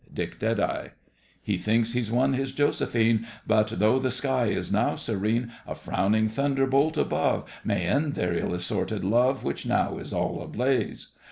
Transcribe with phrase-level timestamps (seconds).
[0.11, 0.91] DICK DEADEYE
[1.43, 6.27] He thinks he's won his Josephine, But though the sky is now serene, A frowning
[6.27, 11.09] thunderbolt above May end their ill assorted love Which now is all ablaze.